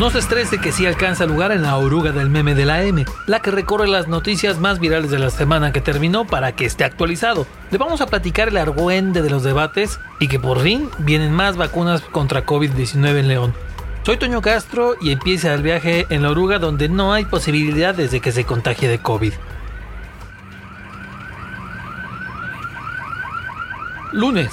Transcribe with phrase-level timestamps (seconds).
[0.00, 3.04] No se estrese que sí alcanza lugar en la oruga del meme de la M,
[3.26, 6.84] la que recorre las noticias más virales de la semana que terminó para que esté
[6.84, 7.46] actualizado.
[7.70, 11.58] Le vamos a platicar el argüende de los debates y que por fin vienen más
[11.58, 13.54] vacunas contra COVID-19 en León.
[14.02, 18.20] Soy Toño Castro y empieza el viaje en la oruga donde no hay posibilidades de
[18.20, 19.34] que se contagie de COVID.
[24.12, 24.48] Lunes.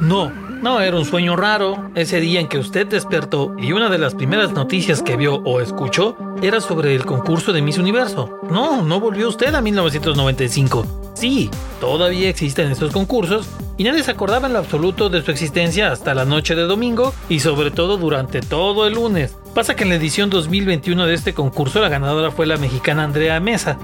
[0.00, 1.90] No, no era un sueño raro.
[1.94, 5.60] Ese día en que usted despertó y una de las primeras noticias que vio o
[5.60, 8.40] escuchó era sobre el concurso de Miss Universo.
[8.50, 10.86] No, no volvió usted a 1995.
[11.14, 11.48] Sí,
[11.80, 16.14] todavía existen esos concursos y nadie se acordaba en lo absoluto de su existencia hasta
[16.14, 19.36] la noche de domingo y sobre todo durante todo el lunes.
[19.54, 23.38] Pasa que en la edición 2021 de este concurso la ganadora fue la mexicana Andrea
[23.38, 23.78] Mesa.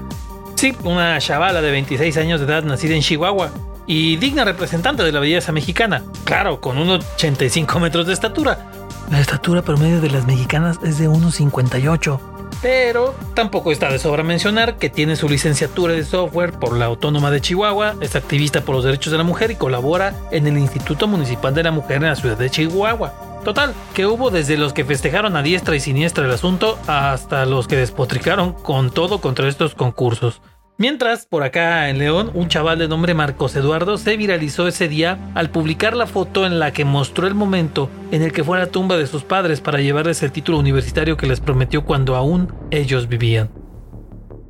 [0.55, 3.51] Sí, una chavala de 26 años de edad nacida en Chihuahua
[3.87, 6.03] y digna representante de la belleza mexicana.
[6.23, 8.71] Claro, con unos 85 metros de estatura.
[9.09, 12.19] La estatura promedio de las mexicanas es de 1,58.
[12.61, 17.31] Pero tampoco está de sobra mencionar que tiene su licenciatura de software por la Autónoma
[17.31, 21.07] de Chihuahua, es activista por los derechos de la mujer y colabora en el Instituto
[21.07, 23.13] Municipal de la Mujer en la ciudad de Chihuahua.
[23.43, 27.67] Total, que hubo desde los que festejaron a diestra y siniestra el asunto hasta los
[27.67, 30.41] que despotricaron con todo contra estos concursos.
[30.81, 35.19] Mientras, por acá en León, un chaval de nombre Marcos Eduardo se viralizó ese día
[35.35, 38.61] al publicar la foto en la que mostró el momento en el que fue a
[38.61, 42.51] la tumba de sus padres para llevarles el título universitario que les prometió cuando aún
[42.71, 43.51] ellos vivían.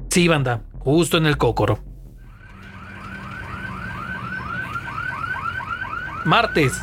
[0.09, 1.79] Sí, banda, justo en el cócoro.
[6.23, 6.79] Martes,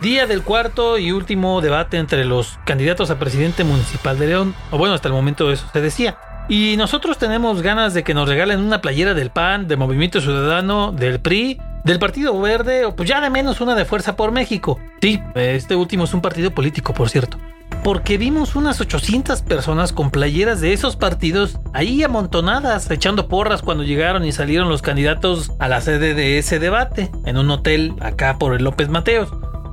[0.00, 4.78] día del cuarto y último debate entre los candidatos a presidente municipal de León, o
[4.78, 6.16] bueno, hasta el momento eso se decía.
[6.48, 10.92] Y nosotros tenemos ganas de que nos regalen una playera del PAN, del Movimiento Ciudadano,
[10.92, 14.78] del PRI, del Partido Verde o pues ya de menos una de Fuerza por México.
[15.00, 17.38] Sí, este último es un partido político, por cierto.
[17.82, 23.82] Porque vimos unas 800 personas con playeras de esos partidos ahí amontonadas, echando porras cuando
[23.82, 28.36] llegaron y salieron los candidatos a la sede de ese debate, en un hotel acá
[28.38, 29.30] por el López Mateos.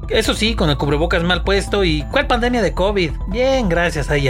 [0.07, 3.11] Eso sí, con el cubrebocas mal puesto y ¿cuál pandemia de COVID?
[3.27, 4.29] Bien, gracias, ahí.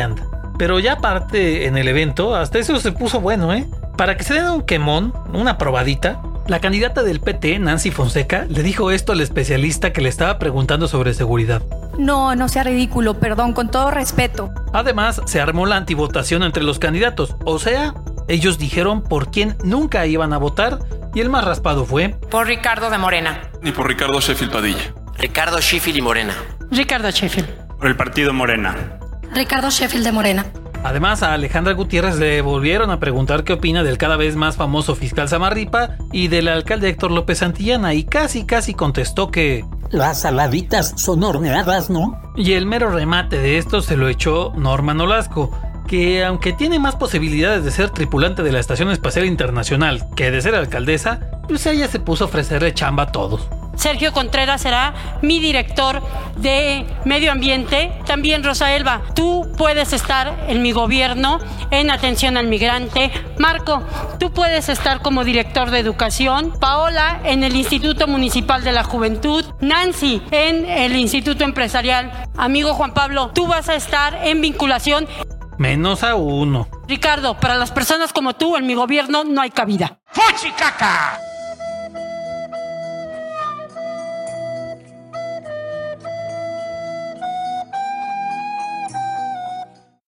[0.59, 3.65] Pero ya aparte en el evento, hasta eso se puso bueno, ¿eh?
[3.95, 8.61] Para que se den un quemón, una probadita, la candidata del PT, Nancy Fonseca, le
[8.61, 11.61] dijo esto al especialista que le estaba preguntando sobre seguridad.
[11.97, 14.51] No, no sea ridículo, perdón, con todo respeto.
[14.73, 17.93] Además, se armó la antivotación entre los candidatos, o sea,
[18.27, 20.79] ellos dijeron por quién nunca iban a votar
[21.15, 22.09] y el más raspado fue...
[22.29, 23.49] Por Ricardo de Morena.
[23.63, 24.93] Y por Ricardo Sheffield Padilla.
[25.17, 26.33] Ricardo Sheffield y Morena.
[26.69, 27.47] Ricardo Sheffield.
[27.77, 28.98] Por el partido Morena.
[29.33, 30.45] Ricardo Sheffield de Morena.
[30.83, 34.95] Además, a Alejandra Gutiérrez le volvieron a preguntar qué opina del cada vez más famoso
[34.95, 39.65] fiscal Samarripa y del alcalde Héctor López Santillana y casi casi contestó que...
[39.91, 42.21] Las saladitas son horneadas, ¿no?
[42.35, 45.51] Y el mero remate de esto se lo echó Norma Nolasco,
[45.87, 50.41] que aunque tiene más posibilidades de ser tripulante de la Estación Espacial Internacional que de
[50.41, 53.49] ser alcaldesa, pues ella se puso a ofrecerle chamba a todos.
[53.79, 56.01] Sergio Contreras será mi director
[56.35, 57.93] de medio ambiente.
[58.05, 61.39] También Rosa Elba, tú puedes estar en mi gobierno
[61.71, 63.09] en atención al migrante.
[63.37, 63.81] Marco,
[64.19, 66.53] tú puedes estar como director de educación.
[66.59, 69.45] Paola en el Instituto Municipal de la Juventud.
[69.61, 72.11] Nancy en el Instituto Empresarial.
[72.37, 75.07] Amigo Juan Pablo, tú vas a estar en vinculación.
[75.57, 76.67] Menos a uno.
[76.85, 79.99] Ricardo, para las personas como tú en mi gobierno no hay cabida.
[80.11, 81.28] ¡Fuchicaca!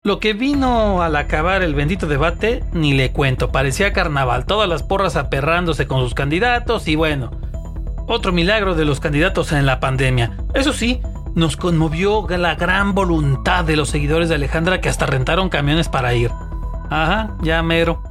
[0.06, 4.84] Lo que vino al acabar el bendito debate, ni le cuento, parecía carnaval, todas las
[4.84, 7.32] porras aperrándose con sus candidatos y bueno,
[8.06, 10.36] otro milagro de los candidatos en la pandemia.
[10.54, 11.02] Eso sí,
[11.36, 16.14] nos conmovió la gran voluntad de los seguidores de Alejandra que hasta rentaron camiones para
[16.14, 16.32] ir.
[16.90, 18.04] Ajá, ya mero.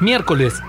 [0.00, 0.60] Miércoles,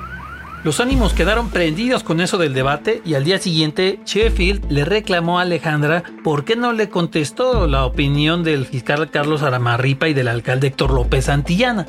[0.63, 5.37] los ánimos quedaron prendidos con eso del debate y al día siguiente Sheffield le reclamó
[5.37, 10.29] a Alejandra por qué no le contestó la opinión del fiscal Carlos Aramarripa y del
[10.29, 11.87] alcalde Héctor López Santillana.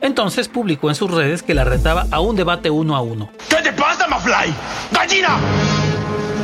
[0.00, 3.28] Entonces publicó en sus redes que la retaba a un debate uno a uno.
[3.48, 4.54] ¿Qué te pasa, Mafly?
[4.92, 5.36] ¡Gallina!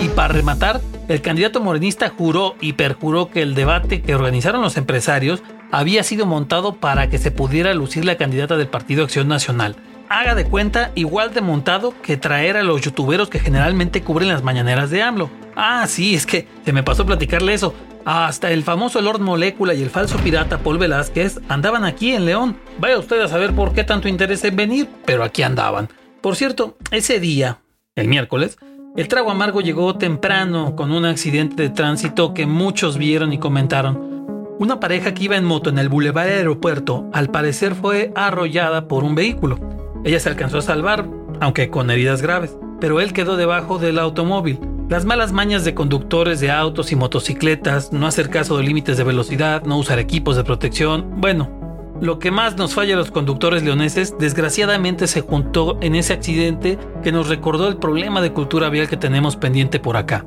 [0.01, 4.77] Y para rematar, el candidato morenista juró y perjuró que el debate que organizaron los
[4.77, 9.77] empresarios había sido montado para que se pudiera lucir la candidata del Partido Acción Nacional
[10.09, 14.43] haga de cuenta igual de montado que traer a los youtuberos que generalmente cubren las
[14.43, 15.31] mañaneras de AMLO.
[15.57, 17.75] Ah, sí, es que se me pasó platicarle eso.
[18.05, 22.57] Hasta el famoso Lord Molécula y el falso pirata Paul Velázquez andaban aquí en León.
[22.79, 25.89] Vaya usted a saber por qué tanto interés en venir, pero aquí andaban.
[26.23, 27.59] Por cierto, ese día,
[27.95, 28.57] el miércoles,
[28.97, 34.27] El trago amargo llegó temprano con un accidente de tránsito que muchos vieron y comentaron.
[34.59, 39.05] Una pareja que iba en moto en el Boulevard Aeropuerto al parecer fue arrollada por
[39.05, 39.78] un vehículo.
[40.05, 41.09] Ella se alcanzó a salvar,
[41.41, 44.59] aunque con heridas graves, pero él quedó debajo del automóvil.
[44.89, 49.05] Las malas mañas de conductores de autos y motocicletas, no hacer caso de límites de
[49.05, 51.59] velocidad, no usar equipos de protección, bueno,
[52.00, 56.79] lo que más nos falla a los conductores leoneses, desgraciadamente se juntó en ese accidente
[57.03, 60.25] que nos recordó el problema de cultura vial que tenemos pendiente por acá.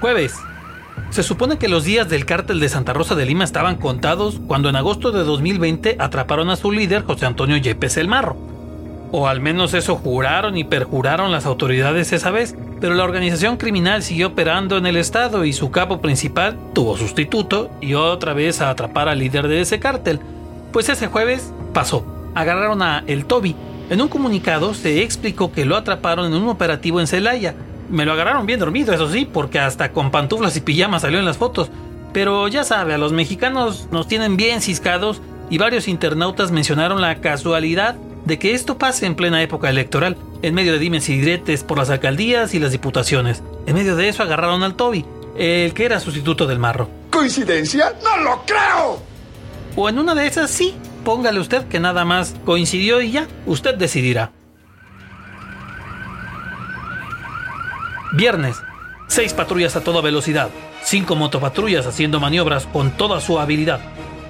[0.00, 0.34] Jueves.
[1.10, 4.68] Se supone que los días del cártel de Santa Rosa de Lima estaban contados cuando
[4.68, 8.36] en agosto de 2020 atraparon a su líder José Antonio Yepes el Marro.
[9.10, 14.02] O al menos eso juraron y perjuraron las autoridades esa vez, pero la organización criminal
[14.02, 18.68] siguió operando en el estado y su capo principal tuvo sustituto y otra vez a
[18.68, 20.20] atrapar al líder de ese cártel.
[20.72, 22.04] Pues ese jueves pasó.
[22.34, 23.56] Agarraron a El Toby.
[23.88, 27.54] En un comunicado se explicó que lo atraparon en un operativo en Celaya,
[27.88, 31.24] me lo agarraron bien dormido, eso sí, porque hasta con pantuflas y pijamas salió en
[31.24, 31.70] las fotos.
[32.12, 35.20] Pero ya sabe, a los mexicanos nos tienen bien ciscados
[35.50, 40.54] y varios internautas mencionaron la casualidad de que esto pase en plena época electoral, en
[40.54, 43.42] medio de dimes y diretes por las alcaldías y las diputaciones.
[43.66, 45.04] En medio de eso agarraron al Toby,
[45.36, 46.88] el que era sustituto del marro.
[47.10, 47.94] ¿Coincidencia?
[48.02, 49.00] ¡No lo creo!
[49.76, 50.74] O en una de esas sí,
[51.04, 54.32] póngale usted que nada más coincidió y ya, usted decidirá.
[58.12, 58.56] Viernes,
[59.06, 60.48] seis patrullas a toda velocidad,
[60.82, 63.80] cinco motopatrullas haciendo maniobras con toda su habilidad,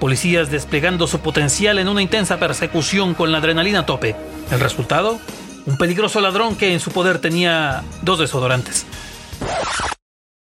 [0.00, 4.16] policías desplegando su potencial en una intensa persecución con la adrenalina a tope.
[4.50, 5.20] El resultado,
[5.66, 8.84] un peligroso ladrón que en su poder tenía dos desodorantes.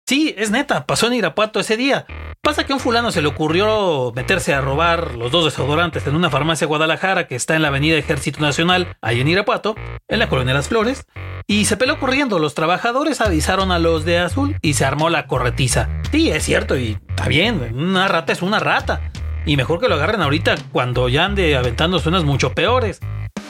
[0.09, 2.07] Sí, es neta, pasó en Irapuato ese día.
[2.51, 6.17] Pasa que a un fulano se le ocurrió meterse a robar los dos desodorantes en
[6.17, 9.77] una farmacia Guadalajara que está en la avenida Ejército Nacional, ahí en Irapuato,
[10.09, 11.07] en la colonia Las Flores,
[11.47, 12.41] y se peló corriendo.
[12.41, 15.91] Los trabajadores avisaron a los de azul y se armó la corretiza.
[16.11, 19.13] Sí, es cierto, y está bien, una rata es una rata.
[19.47, 22.99] Y mejor que lo agarren ahorita cuando ya ande aventando suenas mucho peores.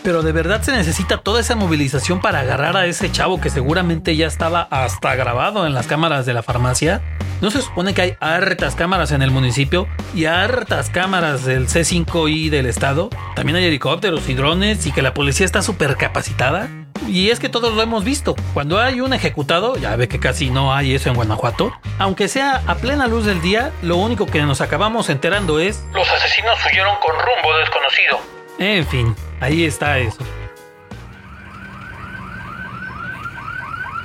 [0.02, 4.14] Pero de verdad se necesita toda esa movilización para agarrar a ese chavo que seguramente
[4.14, 7.00] ya estaba hasta grabado en las cámaras de la farmacia.
[7.40, 12.50] ¿No se supone que hay hartas cámaras en el municipio y hartas cámaras del C5I
[12.50, 13.08] del estado?
[13.34, 16.68] También hay helicópteros y drones y que la policía está súper capacitada.
[17.08, 18.36] Y es que todos lo hemos visto.
[18.52, 22.62] Cuando hay un ejecutado, ya ve que casi no hay eso en Guanajuato, aunque sea
[22.66, 25.82] a plena luz del día, lo único que nos acabamos enterando es...
[25.94, 28.20] Los asesinos huyeron con rumbo desconocido.
[28.58, 30.22] En fin, ahí está eso.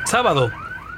[0.05, 0.49] Sábado.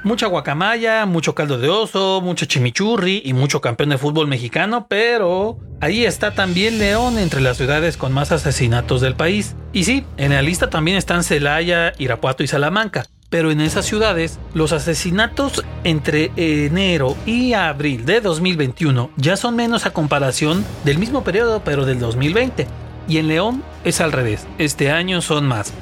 [0.08, 5.60] Mucha guacamaya, mucho caldo de oso, mucho chimichurri y mucho campeón de fútbol mexicano, pero
[5.82, 9.58] ahí está también León entre las ciudades con más asesinatos del país.
[9.74, 13.06] Y sí, en la lista también están Celaya, Irapuato y Salamanca.
[13.30, 19.86] Pero en esas ciudades, los asesinatos entre enero y abril de 2021 ya son menos
[19.86, 22.66] a comparación del mismo periodo, pero del 2020.
[23.10, 25.74] Y en León es al revés, este año son más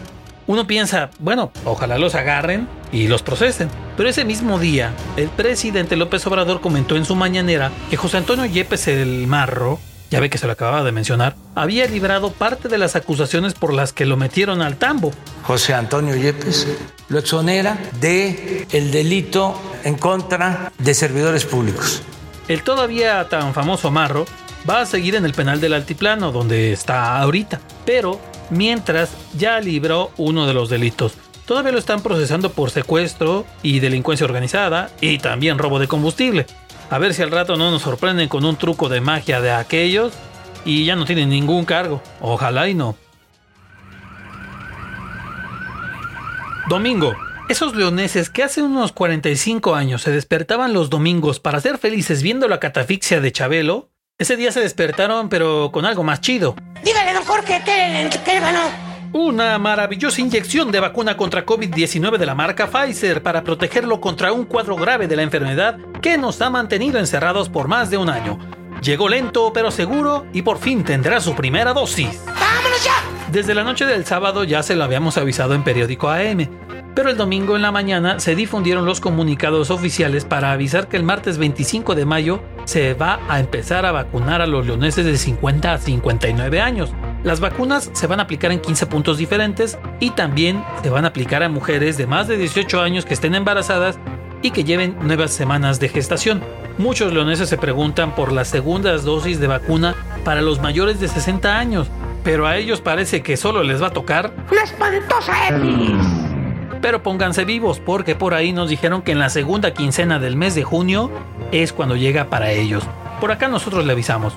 [0.47, 3.69] uno piensa, bueno, ojalá los agarren y los procesen.
[3.97, 8.45] Pero ese mismo día, el presidente López Obrador comentó en su mañanera que José Antonio
[8.45, 9.79] Yepes el Marro,
[10.11, 13.73] ya ve que se lo acababa de mencionar, había librado parte de las acusaciones por
[13.73, 15.11] las que lo metieron al tambo.
[15.43, 16.67] José Antonio Yepes
[17.07, 22.01] lo exonera de el delito en contra de servidores públicos.
[22.49, 24.25] El todavía tan famoso Marro
[24.69, 30.11] va a seguir en el penal del altiplano donde está ahorita, pero mientras ya libró
[30.17, 31.13] uno de los delitos.
[31.45, 36.47] Todavía lo están procesando por secuestro y delincuencia organizada y también robo de combustible.
[36.89, 40.13] A ver si al rato no nos sorprenden con un truco de magia de aquellos
[40.65, 42.01] y ya no tienen ningún cargo.
[42.19, 42.95] Ojalá y no.
[46.67, 47.15] Domingo.
[47.47, 52.47] Esos leoneses que hace unos 45 años se despertaban los domingos para ser felices viendo
[52.47, 56.55] la catafixia de Chabelo, ese día se despertaron pero con algo más chido.
[56.83, 58.94] Dígale, don Jorge, ¿qué, qué ganó?
[59.17, 64.43] Una maravillosa inyección de vacuna contra COVID-19 de la marca Pfizer para protegerlo contra un
[64.43, 68.37] cuadro grave de la enfermedad que nos ha mantenido encerrados por más de un año.
[68.81, 72.25] Llegó lento pero seguro y por fin tendrá su primera dosis.
[72.25, 72.91] ¡Vámonos ya!
[73.31, 76.49] Desde la noche del sábado ya se lo habíamos avisado en periódico AM,
[76.93, 81.03] pero el domingo en la mañana se difundieron los comunicados oficiales para avisar que el
[81.03, 85.71] martes 25 de mayo se va a empezar a vacunar a los leoneses de 50
[85.71, 86.91] a 59 años.
[87.25, 91.07] Las vacunas se van a aplicar en 15 puntos diferentes y también se van a
[91.07, 93.97] aplicar a mujeres de más de 18 años que estén embarazadas
[94.43, 96.43] y que lleven nuevas semanas de gestación.
[96.77, 101.57] Muchos leoneses se preguntan por las segundas dosis de vacuna para los mayores de 60
[101.57, 101.87] años,
[102.23, 105.97] pero a ellos parece que solo les va a tocar la espantosa X.
[106.79, 110.53] Pero pónganse vivos porque por ahí nos dijeron que en la segunda quincena del mes
[110.53, 111.09] de junio
[111.51, 112.83] es cuando llega para ellos.
[113.19, 114.35] Por acá nosotros le avisamos.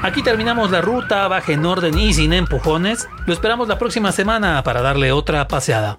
[0.00, 3.08] Aquí terminamos la ruta, baja en orden y sin empujones.
[3.26, 5.98] Lo esperamos la próxima semana para darle otra paseada.